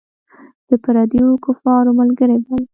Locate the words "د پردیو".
0.67-1.41